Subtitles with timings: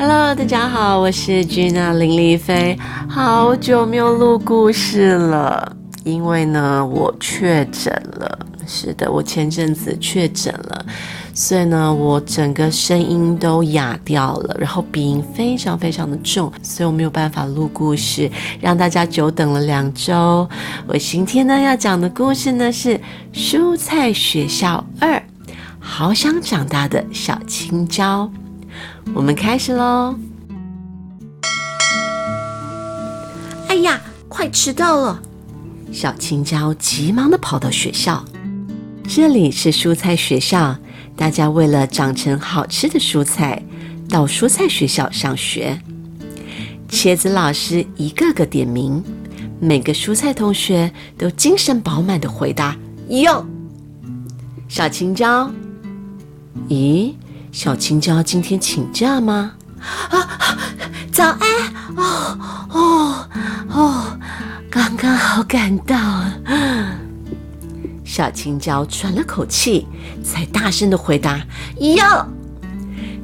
[0.00, 2.78] Hello，大家好，我是 Gina 林丽菲，
[3.08, 8.38] 好久没有录故事了，因为呢我确诊了。
[8.64, 10.86] 是的，我前阵子确诊了，
[11.34, 18.30] 所以呢我整个声音都哑掉了，然后鼻音非常非常的重，所以我没有办法录故事，
[18.60, 20.48] 让大家久等了两周。
[20.86, 22.96] 我今天呢要讲的故事呢是
[23.34, 25.16] 《蔬菜学校二》，
[25.80, 28.30] 好想长大的小青椒。
[29.14, 30.14] 我们开始喽！
[33.68, 35.20] 哎呀，快迟到了！
[35.92, 38.24] 小青椒急忙的跑到学校。
[39.08, 40.76] 这里是蔬菜学校，
[41.16, 43.62] 大家为了长成好吃的蔬菜，
[44.08, 45.80] 到蔬菜学校上学。
[46.88, 49.02] 茄子老师一个个点名，
[49.60, 52.76] 每个蔬菜同学都精神饱满的回答
[53.08, 53.44] ：“有。”
[54.68, 55.50] 小青椒，
[56.68, 57.14] 咦？
[57.50, 59.52] 小青椒今天请假吗？
[60.10, 60.58] 啊，
[61.10, 61.40] 早安！
[61.96, 62.38] 哦
[62.70, 63.28] 哦
[63.70, 64.18] 哦，
[64.70, 65.96] 刚刚好赶到。
[68.04, 69.86] 小青椒喘了口气，
[70.22, 71.40] 才大声的回答
[71.96, 72.28] ：“要。”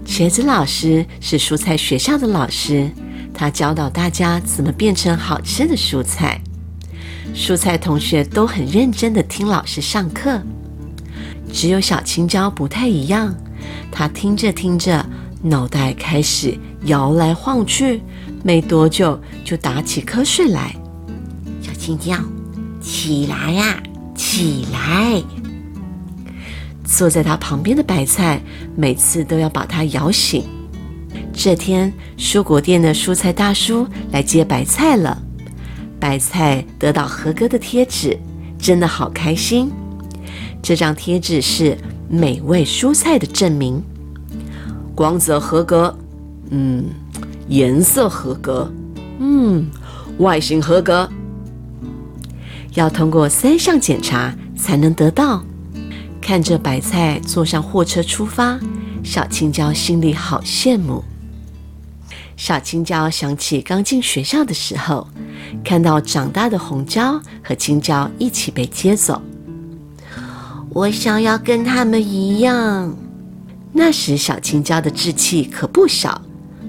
[0.07, 2.91] 茄子老师是蔬菜学校的老师，
[3.33, 6.41] 他教导大家怎么变成好吃的蔬菜。
[7.35, 10.41] 蔬菜同学都很认真的听老师上课，
[11.53, 13.35] 只有小青椒不太一样。
[13.91, 15.05] 他听着听着，
[15.43, 18.03] 脑袋开始摇来晃去，
[18.43, 20.75] 没多久就打起瞌睡来。
[21.61, 22.17] 小青椒，
[22.81, 23.83] 起来呀，
[24.15, 25.23] 起来！
[26.83, 28.41] 坐在他旁边的白菜
[28.77, 30.45] 每次都要把他摇醒。
[31.33, 35.21] 这天，蔬果店的蔬菜大叔来接白菜了，
[36.01, 38.19] 白菜得到合格的贴纸，
[38.59, 39.71] 真的好开心。
[40.63, 41.79] 这张贴纸是。
[42.15, 43.83] 美味蔬菜的证明，
[44.95, 45.97] 光泽合格，
[46.51, 46.85] 嗯，
[47.49, 48.73] 颜色合格，
[49.19, 49.69] 嗯，
[50.19, 51.09] 外形合格，
[52.75, 55.43] 要通过三项检查才能得到。
[56.21, 58.59] 看着白菜坐上货车出发，
[59.03, 61.03] 小青椒心里好羡慕。
[62.37, 65.07] 小青椒想起刚进学校的时候，
[65.65, 69.21] 看到长大的红椒和青椒一起被接走。
[70.75, 72.93] 我想要跟他们一样。
[73.73, 76.21] 那时小青椒的志气可不小，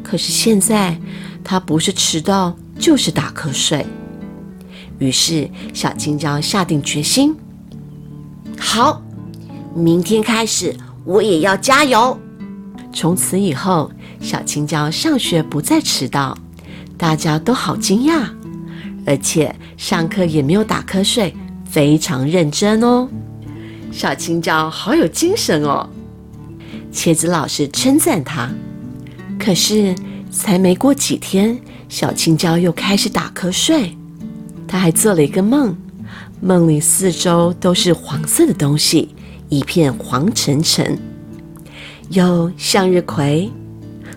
[0.04, 0.96] 可是现在
[1.44, 3.84] 他不是迟到就是打瞌睡。
[5.00, 7.36] 于是小青椒下定决心：
[8.60, 9.02] 好，
[9.74, 12.16] 明天开始我也要加油。
[12.94, 13.92] 从此以后，
[14.22, 16.38] 小青椒上学不再迟到，
[16.96, 18.30] 大家都好惊讶，
[19.04, 21.36] 而且上课也没有打瞌睡，
[21.66, 23.10] 非常认真哦。
[23.96, 25.90] 小青椒好有精神哦，
[26.92, 28.52] 茄子老师称赞他。
[29.40, 29.96] 可是
[30.30, 31.58] 才没过几天，
[31.88, 33.96] 小青椒又开始打瞌睡。
[34.68, 35.74] 他还做了一个梦，
[36.42, 39.16] 梦里四周都是黄色的东西，
[39.48, 41.00] 一片黄沉沉，
[42.10, 43.50] 有向日葵、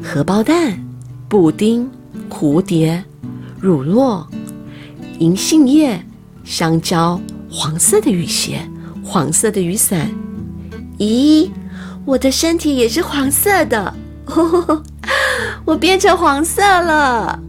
[0.02, 0.76] 荷包蛋、
[1.28, 1.88] 布丁、
[2.28, 3.04] 蝴蝶、
[3.60, 4.26] 乳酪、
[5.20, 6.04] 银杏叶、
[6.42, 8.60] 香蕉、黄色的雨鞋。
[9.10, 10.10] 黄色的雨伞，
[10.98, 11.50] 咦，
[12.04, 13.94] 我的身体也是黄色的，
[15.64, 17.40] 我变成黄色了。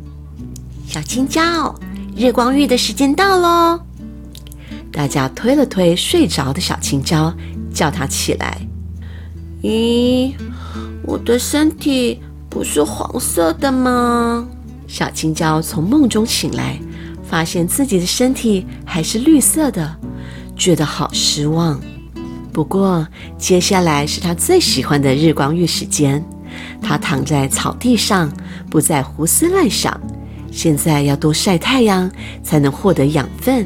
[0.88, 1.76] 小青椒，
[2.16, 3.82] 日光浴的时间到喽！
[4.90, 7.34] 大家推了推睡着的小青椒，
[7.74, 8.58] 叫它起来。
[9.62, 10.32] 咦，
[11.04, 14.48] 我的身体不是黄色的吗？
[14.88, 16.80] 小青椒从梦中醒来，
[17.30, 19.98] 发现自己的身体还是绿色的。
[20.60, 21.80] 觉得好失望，
[22.52, 26.24] 不过接下来是他最喜欢的日光浴时间。
[26.82, 28.30] 他躺在草地上，
[28.70, 30.00] 不再胡思乱想。
[30.52, 32.12] 现在要多晒太阳，
[32.44, 33.66] 才能获得养分。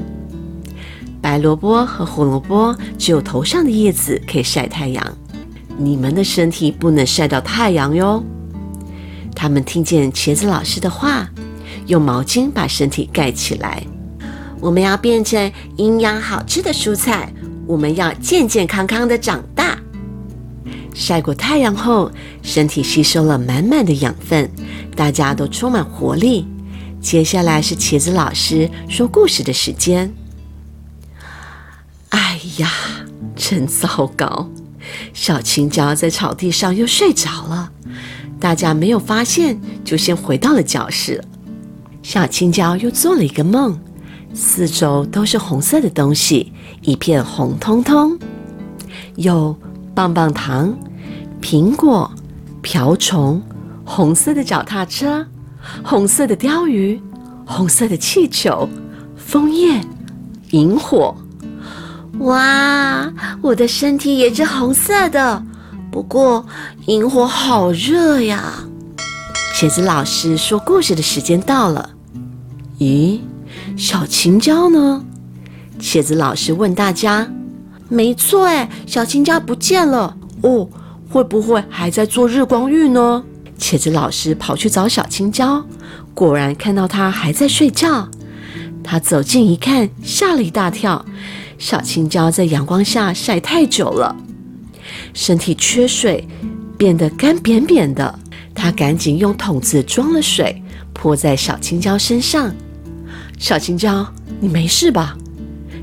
[1.19, 5.17] 白萝卜和胡萝卜只有头上的叶子可以晒太阳，
[5.77, 8.23] 你们的身体不能晒到太阳哟。
[9.33, 11.27] 他们听见茄子老师的话，
[11.87, 13.81] 用毛巾把身体盖起来。
[14.63, 17.29] 我们要变成营养好吃的蔬菜，
[17.67, 19.77] 我们要健健康康的长大。
[20.93, 22.09] 晒过太阳后，
[22.41, 24.49] 身体吸收了满满的养分，
[24.95, 26.47] 大家都充满活力。
[27.01, 30.13] 接下来是茄子老师说故事的时间。
[32.09, 32.71] 哎呀，
[33.35, 34.49] 真糟糕！
[35.13, 37.69] 小青椒在草地上又睡着了，
[38.39, 41.21] 大家没有发现，就先回到了教室。
[42.01, 43.77] 小青椒又做了一个梦。
[44.33, 46.51] 四周都是红色的东西，
[46.81, 48.17] 一片红彤彤，
[49.15, 49.55] 有
[49.93, 50.75] 棒棒糖、
[51.41, 52.11] 苹果、
[52.61, 53.41] 瓢虫、
[53.85, 55.25] 红色的脚踏车、
[55.83, 56.99] 红色的鲷鱼、
[57.45, 58.67] 红色的气球、
[59.15, 59.79] 枫叶、
[60.51, 61.15] 萤火。
[62.19, 65.43] 哇，我的身体也是红色的，
[65.91, 66.45] 不过
[66.85, 68.53] 萤火好热呀。
[69.53, 71.89] 茄子老师说故事的时间到了。
[72.79, 73.19] 咦，
[73.75, 75.03] 小青椒呢？
[75.79, 77.27] 茄子老师问大家。
[77.89, 80.67] 没错，哎，小青椒不见了哦，
[81.09, 83.23] 会不会还在做日光浴呢？
[83.59, 85.63] 茄子老师跑去找小青椒，
[86.13, 88.07] 果然看到它还在睡觉。
[88.83, 91.03] 他走近一看，吓了一大跳。
[91.57, 94.15] 小青椒在阳光下晒太久了，
[95.13, 96.27] 身体缺水，
[96.77, 98.19] 变得干扁扁的。
[98.55, 100.61] 他赶紧用桶子装了水，
[100.93, 102.53] 泼在小青椒身上。
[103.43, 104.07] 小青椒，
[104.39, 105.17] 你没事吧？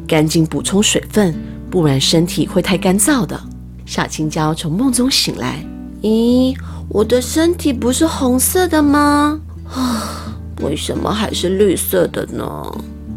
[0.08, 1.34] 赶紧补充水分，
[1.70, 3.38] 不然身体会太干燥的。
[3.84, 5.62] 小青椒从梦中醒来，
[6.00, 6.56] 咦，
[6.88, 9.38] 我的身体不是红色的吗？
[9.68, 12.64] 啊，为什么还是绿色的呢？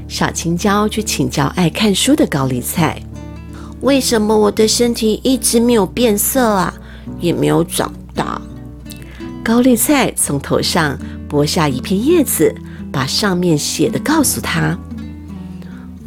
[0.10, 3.02] 小青椒去请教爱看书的高丽菜
[3.80, 6.74] ：“为什么我的身体一直没有变色啊，
[7.22, 8.42] 也没有长大？”
[9.42, 11.00] 高丽菜从头上
[11.30, 12.54] 剥下一片叶子，
[12.94, 14.78] 把上面写的告诉他：“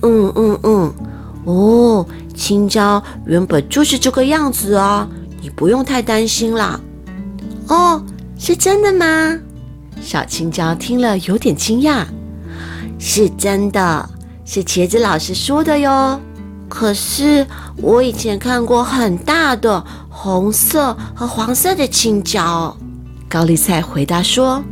[0.02, 0.94] 嗯嗯嗯，
[1.44, 5.06] 哦，青椒原本就是这个样子啊，
[5.42, 6.80] 你不用太担心啦。
[7.68, 8.00] ”“哦，
[8.38, 9.38] 是真的吗？”
[10.00, 12.04] 小青椒听了有点惊讶。
[12.98, 14.08] 是真的，
[14.44, 16.20] 是茄子老师说的哟。
[16.68, 17.46] 可是
[17.76, 22.76] 我以前看过很大的红色和黄色的青椒。
[23.28, 24.62] 高丽菜回答说：“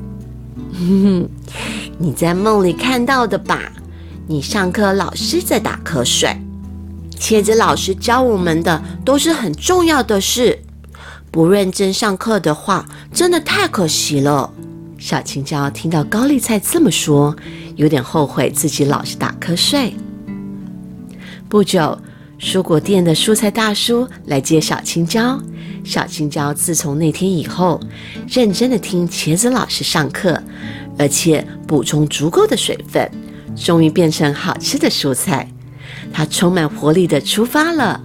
[0.72, 1.28] 哼哼，
[1.98, 3.72] 你在梦里看到的吧？
[4.26, 6.36] 你上课老是在打瞌睡。
[7.18, 10.58] 茄子老师教我们的都是很重要的事，
[11.30, 14.52] 不认真上课的话，真的太可惜了。”
[14.98, 17.34] 小青椒听到高丽菜这么说。
[17.76, 19.94] 有点后悔自己老是打瞌睡。
[21.48, 21.98] 不久，
[22.38, 25.40] 蔬果店的蔬菜大叔来接小青椒。
[25.82, 27.80] 小青椒自从那天以后，
[28.28, 30.40] 认真的听茄子老师上课，
[30.98, 33.10] 而且补充足够的水分，
[33.56, 35.48] 终于变成好吃的蔬菜。
[36.12, 38.00] 它充满活力的出发了。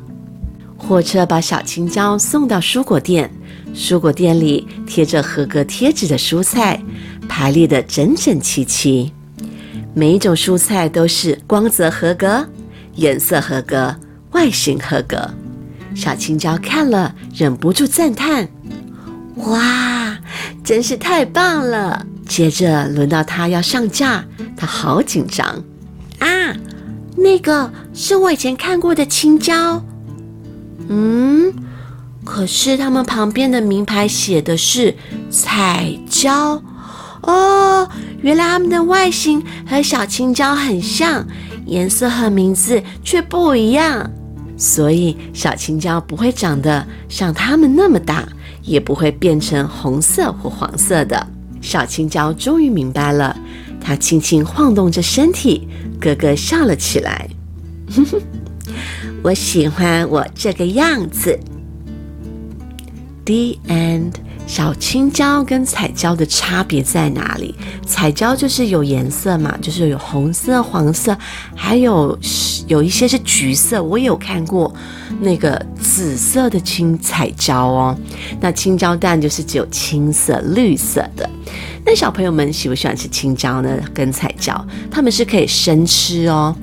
[0.77, 3.29] 火车把小青椒送到蔬果店，
[3.73, 6.81] 蔬果店里贴着合格贴纸的蔬菜
[7.27, 9.11] 排列的整整齐齐。
[9.93, 12.47] 每一种蔬菜都是光泽合格、
[12.95, 13.95] 颜色合格、
[14.31, 15.29] 外形合格。
[15.95, 18.47] 小青椒看了，忍不住赞叹
[19.47, 20.17] ：“哇，
[20.63, 24.23] 真是太棒了！”接着轮到他要上架，
[24.55, 25.45] 他好紧张
[26.19, 26.55] 啊！
[27.17, 29.83] 那个是我以前看过的青椒，
[30.87, 31.51] 嗯，
[32.23, 34.95] 可是他们旁边的名牌写的是
[35.29, 36.61] 彩椒。
[37.23, 37.89] 哦，
[38.21, 41.25] 原来它们的外形和小青椒很像，
[41.65, 44.09] 颜色和名字却不一样。
[44.55, 48.23] 所以小青椒不会长得像它们那么大，
[48.61, 51.27] 也不会变成红色或黄色的。
[51.61, 53.35] 小青椒终于明白了，
[53.79, 55.67] 它轻轻晃动着身体，
[55.99, 57.29] 咯咯笑了起来。
[59.23, 61.39] 我喜欢我这个样子。
[63.25, 64.13] The end.
[64.47, 67.53] 小青椒跟彩椒的差别在哪里？
[67.85, 71.15] 彩椒就是有颜色嘛，就是有红色、黄色，
[71.55, 72.17] 还有
[72.69, 73.83] 有一些是橘色。
[73.83, 74.73] 我有看过
[75.19, 77.97] 那个紫色的青彩椒哦。
[78.39, 81.29] 那青椒蛋就是只有青色、绿色的。
[81.85, 83.75] 那小朋友们喜不喜欢吃青椒呢？
[83.93, 86.55] 跟彩椒，他们是可以生吃哦。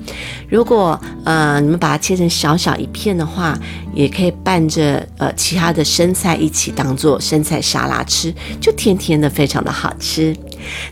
[0.47, 3.57] 如果呃你们把它切成小小一片的话，
[3.93, 10.33] 也可以拌着呃其他的生菜一起当做生菜沙拉吃，就甜甜的，非常的好吃。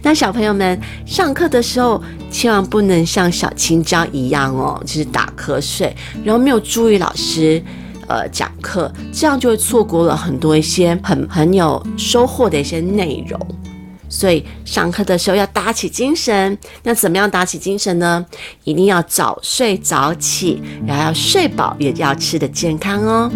[0.02, 7.64] 那小朋友们上课的时候千万不能像小青椒一样哦，就是打瞌睡，然后没有注意老师
[8.08, 13.40] 呃讲课，这样就会错过了很多一些很很有收获的一些内容。
[14.08, 16.58] 所以上课的时候要打起精神。
[16.84, 18.24] 那怎么样打起精神呢？
[18.64, 23.30] 一定要早睡早起，然后要睡饱，也要吃的健康哦。